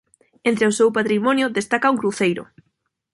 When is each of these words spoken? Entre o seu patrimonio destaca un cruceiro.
Entre 0.49 0.65
o 0.69 0.75
seu 0.77 0.89
patrimonio 0.97 1.53
destaca 1.57 1.91
un 1.93 1.99
cruceiro. 2.01 2.43